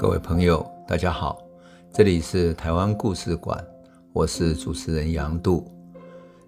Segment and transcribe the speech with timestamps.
[0.00, 1.42] 各位朋友，大家好，
[1.92, 3.62] 这里是台湾故事馆，
[4.14, 5.70] 我是主持人杨度，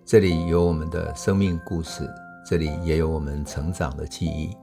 [0.06, 2.08] 这里有我们的生命故事，
[2.46, 4.56] 这里也有我们成长的记忆，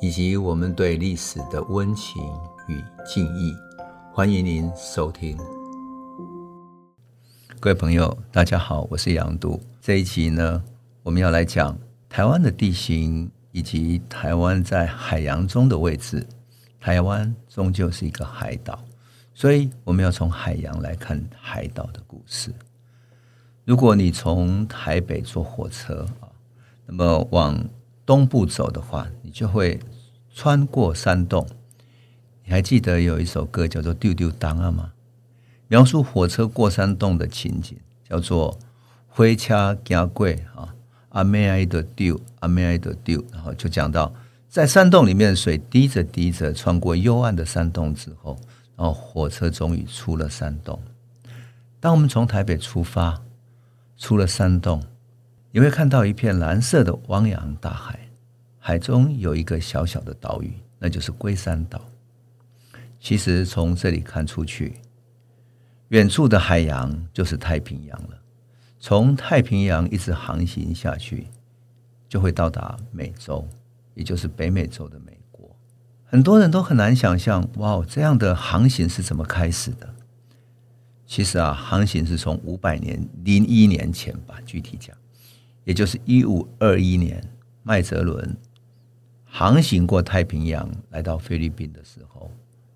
[0.00, 2.22] 以及我们对历史的温情
[2.66, 3.54] 与敬意。
[4.10, 5.36] 欢迎您收听。
[7.60, 9.60] 各位朋友，大家好，我是杨度。
[9.82, 10.64] 这一集呢，
[11.02, 11.76] 我们要来讲
[12.08, 16.26] 台湾的地形以及台湾在海洋中的位置。
[16.84, 18.78] 台湾终究是一个海岛，
[19.32, 22.52] 所以我们要从海洋来看海岛的故事。
[23.64, 26.28] 如果你从台北坐火车啊，
[26.84, 27.58] 那么往
[28.04, 29.80] 东部走的话，你就会
[30.34, 31.48] 穿过山洞。
[32.44, 34.92] 你还记得有一首歌叫做《丢丢档案》吗？
[35.68, 38.58] 描述火车过山洞的情景，叫做
[39.08, 40.74] “灰车行过啊，
[41.08, 44.12] 阿妹爱的丢，阿妹爱的丢”，然后就讲到。
[44.54, 48.38] 在山洞里面水滴着滴着，穿过幽暗的山洞之后，
[48.76, 50.80] 然后火车终于出了山洞。
[51.80, 53.20] 当我们从台北出发，
[53.96, 54.80] 出了山洞，
[55.50, 57.98] 你会看到一片蓝色的汪洋大海，
[58.60, 61.84] 海中有一个小小的岛屿，那就是龟山岛。
[63.00, 64.74] 其实从这里看出去，
[65.88, 68.16] 远处的海洋就是太平洋了。
[68.78, 71.26] 从太平洋一直航行下去，
[72.08, 73.44] 就会到达美洲。
[73.94, 75.56] 也就是北美洲的美国，
[76.04, 79.94] 很多人都很难想象，哇，这样的航行是怎么开始的？
[81.06, 84.96] 其实啊，航行是从五百年零一年前吧，具体讲，
[85.64, 87.22] 也就是一五二一年，
[87.62, 88.36] 麦哲伦
[89.24, 92.30] 航行过太平洋来到菲律宾的时候，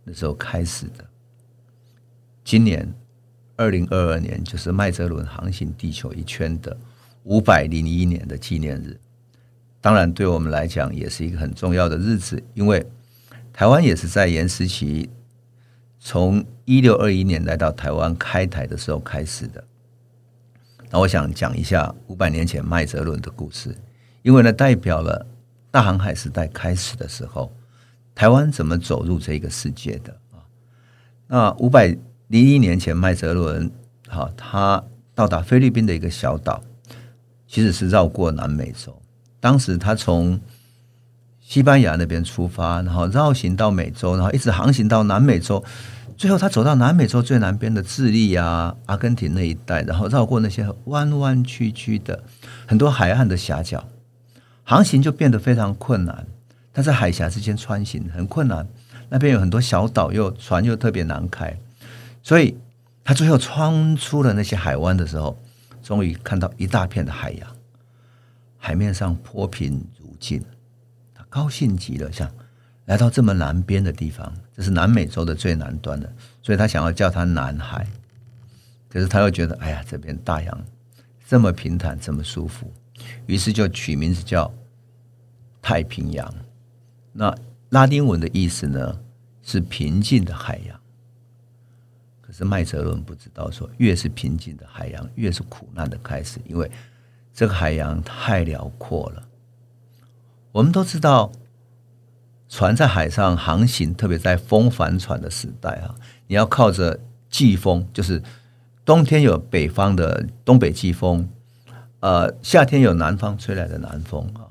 [0.04, 1.04] 那时候开始的。
[2.44, 2.92] 今年
[3.56, 6.76] 二零二二年，就是麦哲伦航行地球一圈的
[7.24, 8.98] 五百零一年的纪念日。
[9.88, 12.86] 当然，对我们来讲也是一个很重要的日子，因为
[13.54, 15.08] 台湾也是在颜思齐
[15.98, 19.64] 从一六二一年来到台湾开台的时候开始的。
[20.90, 23.74] 那我想讲一下五百年前麦哲伦的故事，
[24.20, 25.26] 因为呢，代表了
[25.70, 27.50] 大航海时代开始的时候，
[28.14, 30.44] 台湾怎么走入这个世界的啊？
[31.28, 33.70] 那五百零一年前麦哲伦，
[34.06, 34.84] 好，他
[35.14, 36.62] 到达菲律宾的一个小岛，
[37.46, 38.94] 其实是绕过南美洲。
[39.40, 40.40] 当时他从
[41.40, 45.64] 西班牙那边出发，然后绕行到美洲，然后一直航行到南美洲，
[46.16, 52.22] 最后他走到南美洲最南边的智利啊、阿根廷那一带，然后绕过那些弯弯曲曲的
[52.66, 53.88] 很多海岸的狭角，
[54.64, 56.26] 航行就变得非常困难。
[56.74, 58.68] 他在海峡之间穿行很困难，
[59.08, 61.58] 那边有很多小岛，又船又特别难开，
[62.22, 62.56] 所以
[63.02, 65.40] 他最后穿出了那些海湾的时候，
[65.82, 67.57] 终于看到一大片的海洋。
[68.60, 70.44] 海面上波平如镜，
[71.14, 72.30] 他高兴极了，想
[72.86, 77.86] 来到这么南边的地方，这是南美洲的最南端的，所以他想要叫它南海。
[78.88, 80.64] 可是他又觉得，哎呀，这边大洋
[81.26, 82.72] 这么平坦，这么舒服，
[83.26, 84.52] 于是就取名字叫
[85.62, 86.34] 太平洋。
[87.12, 87.32] 那
[87.68, 89.00] 拉丁文的意思呢，
[89.42, 90.80] 是平静的海洋。
[92.20, 96.70] 可是麦哲伦不知道说，越是平静的海洋，越是苦难的开始，因为。
[97.38, 99.22] 这个海洋太辽阔了。
[100.50, 101.30] 我们都知道，
[102.48, 105.94] 船在海上航行，特别在风帆船的时代啊，
[106.26, 106.98] 你要靠着
[107.30, 108.20] 季风，就是
[108.84, 111.28] 冬天有北方的东北季风，
[112.00, 114.50] 呃，夏天有南方吹来的南风啊。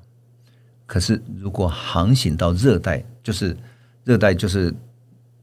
[0.86, 3.58] 可是如果航行到热带，就是
[4.06, 4.74] 热带，就是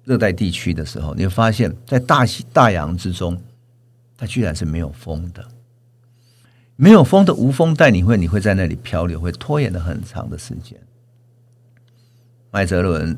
[0.04, 3.38] 热带地区的时候，你会发现在大西大洋之中，
[4.16, 5.46] 它居然是没有风的。
[6.76, 10.76] 没有风的无风带，你会你会在那里漂流，会拖延了很长的时间。
[12.50, 13.16] 麦哲伦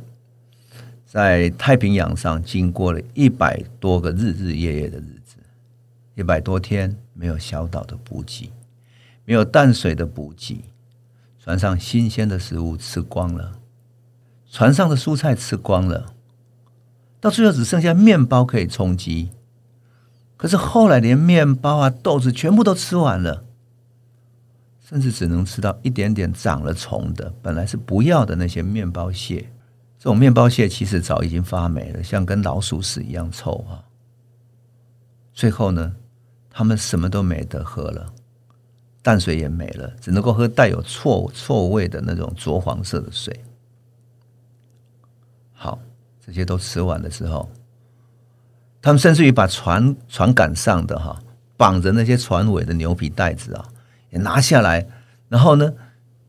[1.06, 5.36] 在太平洋上经过了一百多个日日夜夜的日子，
[6.14, 8.50] 一百多天没有小岛的补给，
[9.24, 10.64] 没有淡水的补给，
[11.38, 13.58] 船上新鲜的食物吃光了，
[14.50, 16.12] 船上的蔬菜吃光了，
[17.20, 19.30] 到最后只剩下面包可以充饥。
[20.36, 23.44] 可是后来连面包啊豆子全部都吃完了。
[24.88, 29.44] 甚至只能吃到一点点长了虫的，本来是不要的那些面包屑。
[29.98, 33.82] 这种面包屑其实早已经发霉了，像跟老鼠屎一样臭啊。
[35.32, 35.92] 最后呢，
[36.48, 38.06] 他们什么都没得喝了，
[39.02, 43.36] 淡水也没了，只能够喝带有臭臭味的那种浊黄色的水。
[45.52, 45.80] 好，
[46.24, 47.50] 这些都吃完的时候，
[48.80, 51.20] 他们甚至于把船船杆上的哈
[51.56, 53.66] 绑着那些船尾的牛皮袋子啊。
[54.18, 54.86] 拿下来，
[55.28, 55.72] 然后呢，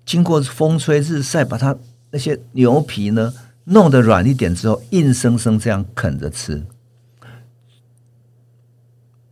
[0.05, 1.77] 经过风吹日晒，把它
[2.11, 3.33] 那些牛皮呢
[3.65, 6.65] 弄得软一点之后，硬生生这样啃着吃。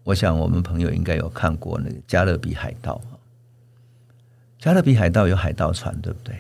[0.03, 3.01] 我想我们朋友应该有看过那个《加勒比海盗》。
[4.59, 6.35] 加勒比海盗有海盗船，对不对？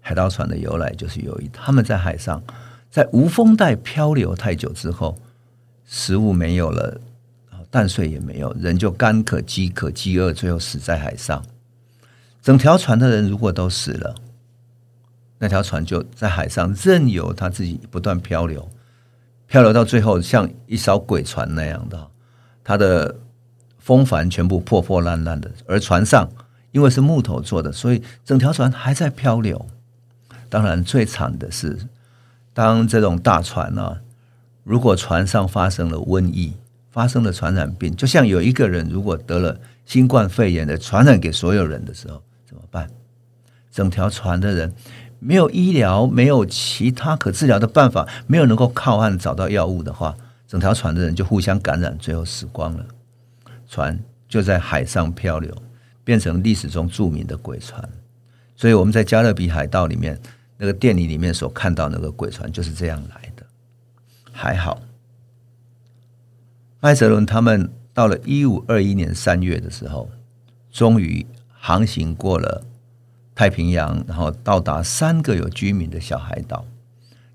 [0.00, 2.42] 海盗船的由来就是由于他们在海上，
[2.90, 5.18] 在无风带漂流太久之后，
[5.84, 7.00] 食物没有了，
[7.70, 11.42] 淡水也没有，人就干渴、饥渴、饥饿，最后死在海上。
[12.42, 14.14] 整条船的人如果都死了，
[15.38, 18.68] 那条船就在海上任由它自己不断漂流，
[19.46, 22.10] 漂流到最后像一艘鬼船那样的，
[22.64, 23.16] 它的
[23.78, 26.28] 风帆全部破破烂烂的，而船上。
[26.72, 29.66] 因为是木头做的，所以整条船还在漂流。
[30.48, 31.76] 当然，最惨的是，
[32.54, 34.00] 当这种大船啊，
[34.62, 36.54] 如果船上发生了瘟疫，
[36.90, 42.88] 发生了传染病，就像有一个人如果得了新冠肺炎的传染给所有人的时候，怎么办？
[43.70, 44.72] 整条船的人
[45.18, 50.16] 没有医疗，没有其他可治疗的办法，没有能够靠岸找到药物的话，
[50.46, 52.84] 整条船的人就互相感染，最后死光了。
[53.68, 53.98] 船
[54.28, 55.56] 就在海上漂流。
[56.02, 57.88] 变成历史中著名的鬼船，
[58.56, 60.18] 所以我们在《加勒比海盗》里面
[60.56, 63.46] 那个电影里面所看到那个鬼船就是这样来的。
[64.32, 64.80] 还好，
[66.82, 70.08] 麦哲伦他们到了一五二一年三月的时候，
[70.72, 72.64] 终于航行过了
[73.34, 76.64] 太平洋，然后到达三个有居民的小海岛。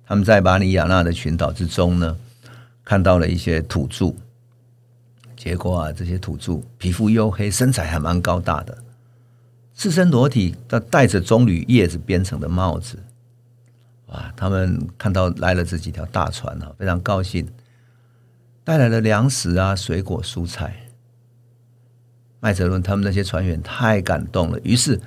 [0.07, 2.18] 他们在马里亚纳的群岛之中呢，
[2.83, 4.13] 看到了一些土著。
[5.36, 8.75] 结果啊，这些土著皮肤黝黑，身材还蛮高大的，
[9.75, 12.98] 赤身裸体，他戴着棕榈叶子编成的帽子。
[14.07, 14.33] 哇！
[14.36, 17.48] 他们看到来了这几条大船啊，非常高兴，
[18.65, 20.88] 带来了粮食啊、水果、蔬菜。
[22.39, 25.00] 麦哲伦他们那些船员太感动了，于是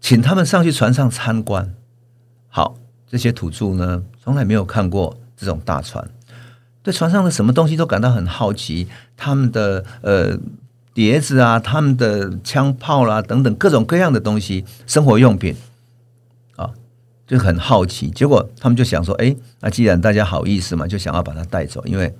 [0.00, 1.74] 请他们上去船上参观。
[2.48, 2.76] 好，
[3.06, 6.08] 这些土著呢，从来没有看过这种大船。
[6.82, 8.86] 对船上的什么东西都感到很好奇，
[9.16, 10.38] 他们的呃
[10.92, 15.56] 碟子啊，他们的枪炮啦、等等各种各样的东西，生活用品
[16.56, 16.70] 啊，
[17.26, 18.10] 就很好奇。
[18.10, 22.14] 结果他们就想说，哎，那既然大家好意思嘛，就想要把它带走，因为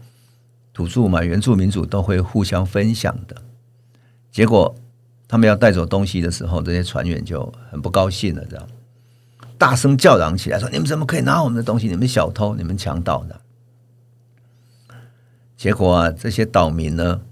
[0.79, 3.35] 土著嘛，原住民族都会互相分享的。
[4.31, 4.73] 结果
[5.27, 8.65] 他们要带走东西的时候，这些船员就很不高兴了，这样
[9.59, 11.89] 大声叫嚷起来说：“你们怎么可以拿我们的东西？
[11.89, 13.41] 你们小偷，你们强盗的！”
[15.59, 17.23] 结果啊，这些岛民呢，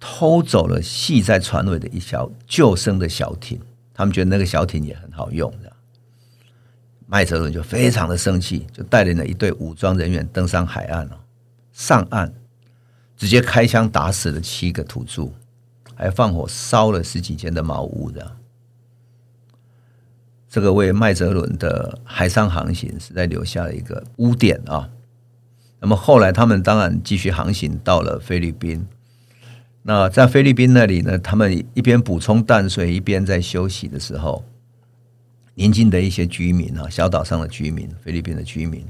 [0.00, 3.60] 偷走了系在船尾的一艘救生的小艇，
[3.92, 5.76] 他们觉得那个小艇也很好用，这样。
[7.06, 11.20] 麦哲伦就非常的生气，就带领了一队武装人员登上海岸了，
[11.74, 12.32] 上岸
[13.16, 15.30] 直接开枪打死了七个土著，
[15.94, 18.36] 还放火烧了十几间的茅屋，的。
[20.48, 24.88] 这个为麦哲伦的海上航行实在留下了一个污点啊。
[25.80, 28.86] 那么后来，他们当然继续航行到了菲律宾。
[29.82, 34.44] 那在菲律宾那里呢，他们一边补充淡水，一边在休息的时候，
[35.54, 38.86] 邻近的一些居民啊，小岛上的居民，菲律宾的居民，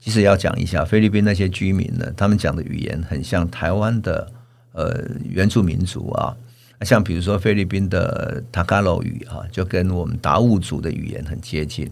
[0.00, 4.32] 其实要讲一下，菲律宾那些居民呢，他们讲的语言很像台湾的
[4.72, 6.34] 呃原住民族啊，
[6.80, 11.88] 像比如说菲律宾的塔加罗语啊，就跟我们达悟族的语言很接近。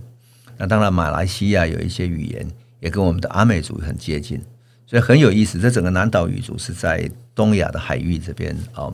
[0.56, 2.44] 那当然，马来西亚有一些语言。
[2.80, 4.40] 也跟我们的阿美族很接近，
[4.86, 5.58] 所以很有意思。
[5.58, 8.86] 这整个南岛语族是在东亚的海域这边啊、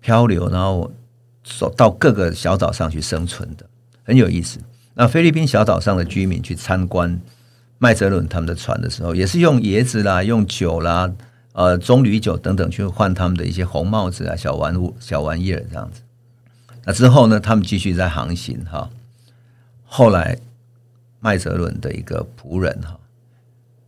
[0.00, 0.90] 漂流，然后
[1.42, 3.66] 走到各个小岛上去生存的，
[4.02, 4.58] 很有意思。
[4.94, 7.20] 那菲律宾小岛上的居民去参观
[7.78, 11.12] 麦哲伦他们的船的时候，也是用椰子啦、用酒啦、
[11.52, 16.00] 呃棕榈酒等等去换他们的一些红帽子啊、小玩物、小玩意儿这样子。
[16.84, 18.90] 那之后呢，他们继续在航行哈。
[19.84, 20.38] 后来。
[21.20, 23.00] 麦哲伦的一个仆人哈，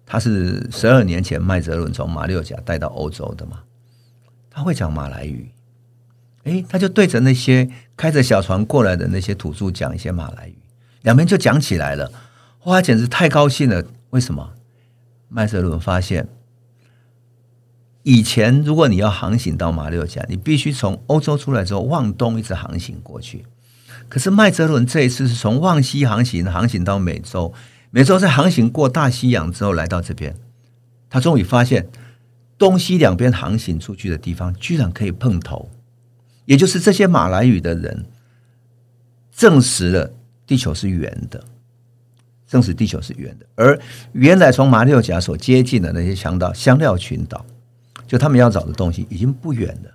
[0.07, 3.63] 他是十二年前麦哲伦从马六甲带到欧洲的嘛，
[4.49, 5.51] 他会讲马来语，
[6.45, 10.57] 诶，他就对着那些开着小船过来的那些土著讲一些马来语，
[11.03, 12.11] 两边就讲起来了，
[12.67, 13.85] 哇，简直太高兴了！
[14.11, 14.55] 为什么？
[15.29, 16.27] 麦哲伦发现，
[18.03, 23.47] 以前如果你要航行到马六甲，你必须从欧洲出来之后往东一直航行过去。
[24.09, 27.55] 可是麦哲伦这一次是从往西航行，航行到美洲，
[27.93, 30.37] 美洲在航行过大西洋之后来到这边，
[31.09, 31.89] 他终于发现
[32.59, 35.71] 东西两边航行出去的地方居然可以碰头，
[36.47, 38.07] 也就是这些马来语的人
[39.31, 40.13] 证实了
[40.45, 41.45] 地球是圆的，
[42.47, 43.79] 证实地球是圆的，而
[44.13, 47.45] 原来从马六甲所接近的那些强岛香料群岛，
[48.07, 49.91] 就他们要找的东西已经不远了，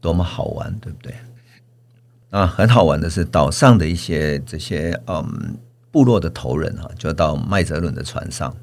[0.00, 1.14] 多么好玩，对不对？
[2.30, 5.56] 啊，很好玩的是岛上的一些这些嗯
[5.90, 8.54] 部落的头人哈，就到麦哲伦的船上，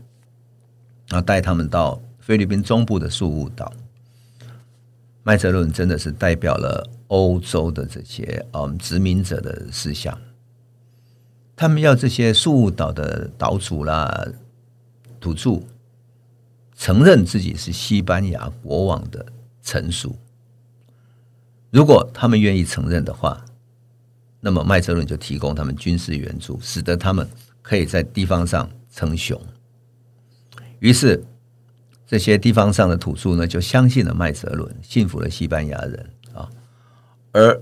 [1.08, 3.74] 然后带他们到菲律宾中部的宿务岛。
[5.24, 10.16] 麦哲伦真的是代表了欧洲的这些嗯殖民者的思想，
[11.56, 14.28] 他们要这些树岛的岛主啦、
[15.20, 15.62] 土著
[16.76, 19.26] 承认自己是西班牙国王的
[19.62, 20.16] 臣属。
[21.72, 23.44] 如果他们愿意承认的话，
[24.40, 27.28] 那么麦哲伦就提供他们军事援助，使得他们
[27.62, 29.42] 可以在地方上称雄。
[30.80, 31.24] 于是。
[32.06, 36.48] 这些地方上的土著呢，就相信了麦哲伦，信服了西班牙人啊，
[37.32, 37.60] 而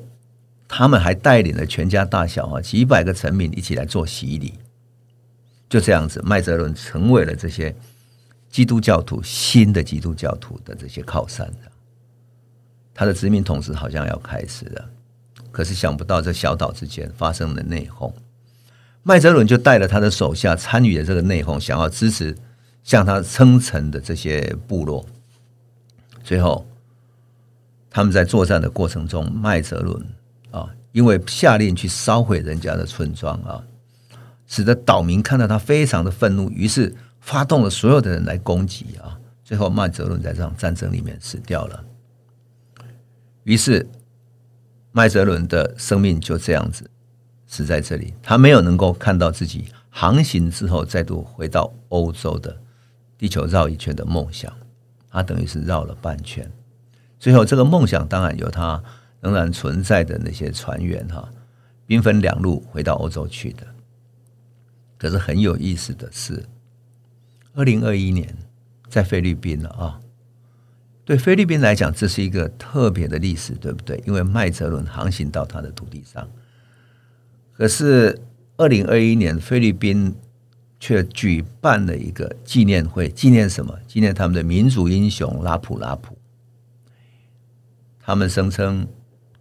[0.73, 4.53] 他们还带领了全家大小啊几百个臣民一起来做洗礼。
[5.67, 7.75] 就这样子，麦哲伦成为了这些
[8.49, 11.51] 基督教徒新的基督教徒的这些靠山。
[12.93, 14.89] 他的殖民统治好像要开始了，
[15.51, 18.13] 可是想不到这小岛之间发生了内讧，
[19.03, 22.35] 麦哲伦就带了他的手下参与了这个内讧，想要支持。
[22.83, 25.05] 向他称臣的这些部落，
[26.23, 26.67] 最后
[27.91, 30.03] 他们在作战的过程中，麦哲伦，
[30.91, 33.63] 因为下令去烧毁人家的村庄啊，
[34.47, 39.17] 使得岛民看到他非常的愤怒，于是发动了所有的人来攻击啊。
[39.43, 41.83] 最后麦哲伦在这场战争里面死掉了。
[43.43, 43.87] 于是
[44.91, 46.89] 麦哲伦的生命就这样子
[47.47, 52.57] 死在这里，他没有能够看到自己航行之后再度回到欧洲的。
[53.17, 54.51] 地球绕一圈的梦想，
[55.11, 56.51] 他等于是绕了半圈。
[57.19, 58.83] 最后，这个梦想当然有他
[59.21, 61.31] 仍然存在的那些船员哈，
[61.85, 63.65] 兵分两路回到欧洲去的。
[64.97, 66.43] 可是很有意思的是，
[67.53, 68.35] 二零二一年
[68.89, 69.99] 在菲律宾了啊。
[71.05, 74.03] 对菲律宾来讲，这是一个特别的历史，对不对？
[74.05, 76.29] 因为麦哲伦航行到他的土地上。
[77.53, 78.19] 可是
[78.57, 80.13] 二零二一年菲律宾。
[80.83, 83.77] 却举办了一个纪念会，纪念什么？
[83.87, 86.17] 纪念他们的民族英雄拉普拉普。
[87.99, 88.87] 他们声称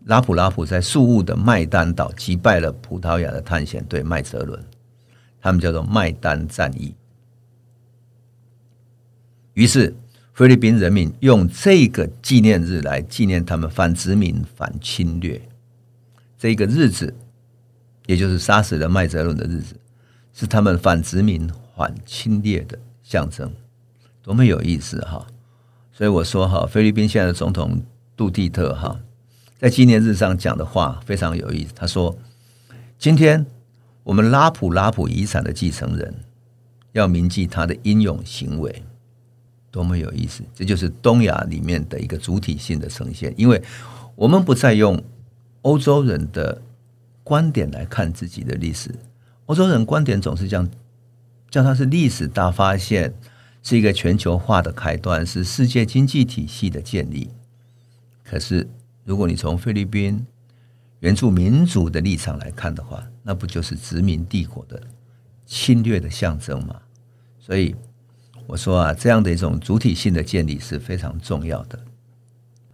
[0.04, 4.62] 拉普拉普在宿务的麦丹岛击败了葡萄牙的探险队麦哲伦，
[5.40, 6.94] 他们叫做麦丹战役。
[9.54, 9.94] 于是
[10.32, 15.40] 菲律宾人民用这个纪念日来纪念他们反殖民、反侵略。
[16.38, 17.14] 这个日子，
[18.06, 19.76] 也就是杀死了麦哲伦的日子。
[20.32, 23.52] 是他们反殖民、反侵略的象征，
[24.22, 25.26] 多么有意思哈！
[25.92, 27.82] 所以我说哈，菲律宾现在的总统
[28.16, 28.98] 杜蒂特哈，
[29.60, 31.72] 在纪念日上讲的话非常有意思。
[31.76, 32.16] 他说
[32.98, 33.44] ：“今天
[34.02, 36.14] 我们拉普拉普遗产的继承人
[36.92, 38.82] 要铭记他的英勇行为，
[39.70, 40.42] 多么有意思！
[40.54, 43.62] 这就是东亚里面的一个主体性的呈现，因为
[44.16, 45.02] 我们不再用
[45.60, 46.62] 欧洲人的
[47.22, 48.94] 观点来看自己的历史。”
[49.44, 50.66] 欧洲人观点总是这样，
[51.50, 53.12] 叫它是历史大发现，
[53.62, 57.28] 是一个全球化的开端，是世界经济体系的建立。
[58.24, 58.66] 可是，
[59.10, 60.24] 如果你从菲律宾
[61.00, 64.80] 援助民族的立场来看的话，那不就是殖民帝国的
[65.44, 66.80] 侵略的象征吗？
[67.36, 67.74] 所以
[68.46, 71.76] 我说啊，这样的一种主体性的建立是非常重要的。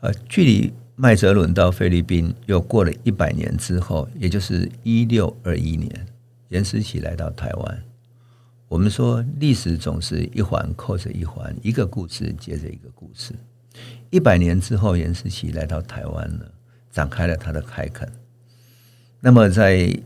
[0.00, 6.06] 呃，距离麦哲伦到菲律宾又过了一百年之后，也就是一六二一年。
[6.48, 7.82] 严思琪来到台湾，
[8.68, 13.32] 我们说历史总是一环扣着一环，一个故事接着一个故事。
[14.10, 16.52] 一百年之后，严思齐来到台湾了，
[16.90, 18.10] 展开了他的开垦。
[19.20, 19.98] 那么，在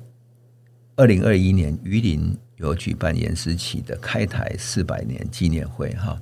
[0.97, 6.21] 二零二一年，榆林有举办严思齐的开台四百年纪念会，哈。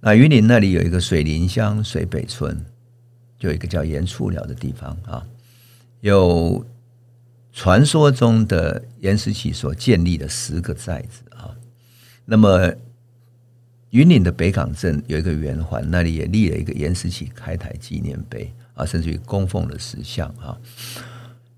[0.00, 2.64] 那榆林那里有一个水林乡水北村，
[3.38, 5.26] 就一个叫严厝寮的地方啊，
[6.00, 6.64] 有。
[7.54, 11.54] 传说中的严思齐所建立的十个寨子啊，
[12.24, 12.72] 那么
[13.92, 20.56] 云岭的北港镇有一个圆环，那里也立了一个岩石起开台纪念碑啊，甚至于供奉了石像啊，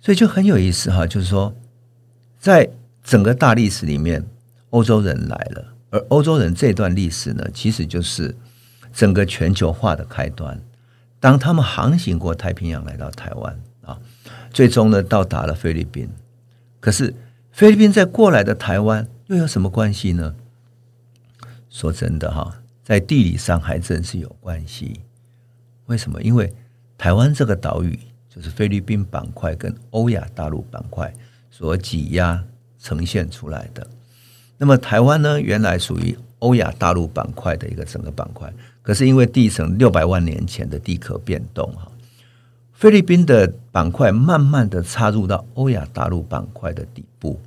[0.00, 1.54] 所以就很有意思哈，就是说，
[2.38, 2.68] 在
[3.02, 4.24] 整个大历史里面，
[4.70, 8.36] 欧洲人来了，而欧洲人这段历史呢，其实就是
[8.92, 10.60] 整个全球化的开端。
[11.20, 13.98] 当他们航行过太平洋来到台湾啊。
[14.52, 16.08] 最终呢，到达了菲律宾。
[16.78, 17.12] 可是
[17.50, 20.36] 菲律宾在过来的台湾又有什么关系呢？
[21.74, 25.00] 说真的哈，在地理上还真是有关系。
[25.86, 26.22] 为什么？
[26.22, 26.54] 因为
[26.96, 31.12] 台湾这个岛屿就是菲律宾板块跟欧亚大陆板块
[31.50, 32.40] 所挤压
[32.78, 33.84] 呈现出来的。
[34.56, 41.90] 那么台湾呢，原来属于欧亚大陆板块的一个整个板块，可是因为地层六百万年前的地壳变动哈。
[42.72, 47.40] 菲律宾的板块慢慢的插入到欧亚大陆板块的底部，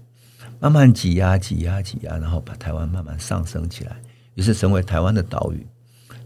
[0.60, 3.96] 慢慢挤压、挤压、挤压，然后把台湾慢慢上升起来，
[4.38, 5.65] 于是成为台湾的岛屿。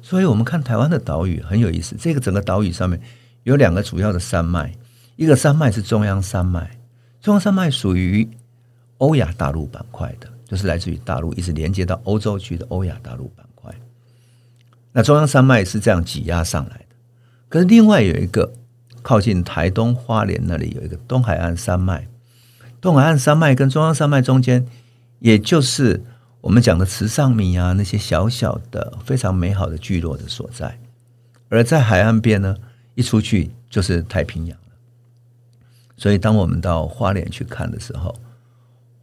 [0.02, 1.96] 所以，我们看台湾的岛屿很有意思。
[1.98, 3.00] 这个整个岛屿上面
[3.44, 4.74] 有两个主要的山脉，
[5.16, 6.70] 一个山脉是中央山脉，
[7.22, 8.30] 中央山脉属于
[8.98, 13.74] 欧亚大陆板块的，就是来自于大陆一直连接到欧洲区的欧亚大陆板块。
[14.92, 16.96] 那中央山脉是这样挤压上来的。
[17.48, 18.52] 可是另外有一个
[19.02, 22.08] 靠近台东花莲那里有一个东海岸山脉，
[22.82, 24.68] 东海岸山脉跟中央山脉中间，
[25.20, 26.04] 也就是。
[26.42, 30.80] 我们讲的池上米啊，那些小小的、非常美好的聚落的所在，
[31.50, 32.58] 而在海岸边呢，
[32.96, 34.66] 一出去就是太平洋了。
[35.98, 38.16] 所以，当我们到花莲去看的时候，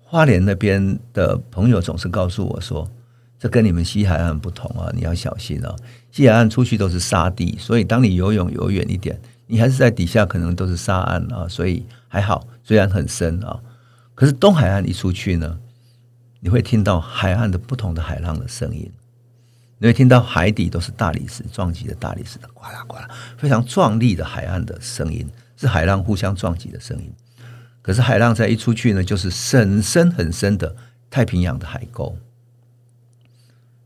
[0.03, 2.91] 花莲那边的朋友总是告诉我说
[3.39, 5.77] ：“这跟你们西海岸不同啊，你要小心啊。
[6.11, 9.17] 西海岸出去都是沙地，所以当你游泳游远一点，
[9.47, 13.61] 你还是在底下可能都是沙岸啊，所以还好，虽然很深啊。
[14.17, 15.57] 可是东海岸一出去呢？”
[16.41, 18.89] 你会听到海岸的不同的海浪的声音，
[19.79, 27.13] 你会听到海底都是大理石撞击的大理石的呱啦呱啦，非常壮丽的海岸的声音，是海浪互相撞击的声音。
[27.83, 30.77] 可是海浪再一出去呢，就是很深很深的
[31.11, 32.17] 太平洋的海沟。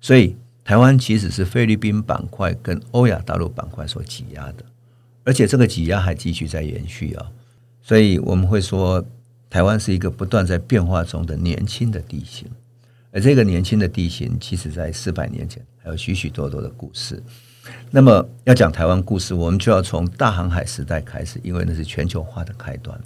[0.01, 4.65] 所以台湾其实是菲律宾板块跟欧亚大陆板块所挤压的，
[5.25, 7.31] 而且这个挤压还继续在延续啊。
[7.81, 9.03] 所以我们会说。
[9.53, 12.49] 台湾是一个不断在变化中的年轻的地形，
[13.11, 17.23] 而这个年轻的地形，其实在四百年前还有许许多多的故事。
[17.91, 22.99] 那么要讲台湾故事，我们就要从大航海时代开始，因为那是全球化的开端，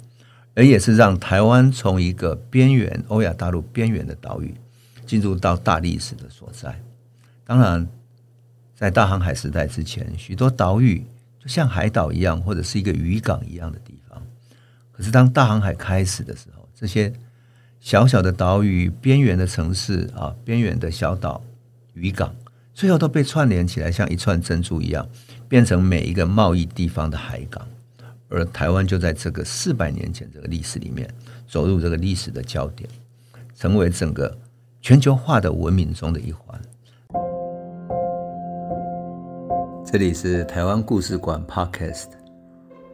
[0.55, 4.55] 而也是让台湾从一个边缘欧亚大陆边缘的岛屿，
[5.05, 6.81] 进入到大历史的所在。
[7.43, 7.85] 当然，
[8.73, 11.05] 在大航海时代之前，许多岛屿
[11.41, 14.06] 就像海岛一样，或者是一个渔港一样的地方。
[14.97, 17.13] 可是，当大航海开始的时候，这些
[17.79, 21.39] 小小的岛屿、边缘的城市啊、边缘的小岛、
[21.93, 22.33] 渔港，
[22.73, 25.07] 最后都被串联起来，像一串珍珠一样，
[25.47, 27.67] 变成每一个贸易地方的海港。
[28.27, 31.07] 而台湾就在这个四百年前这个历史里面，
[31.47, 32.89] 走入这个历史的焦点，
[33.55, 34.35] 成为整个
[34.81, 36.59] 全球化的文明中的一环。
[39.85, 42.26] 这里是台湾故事馆 Podcast。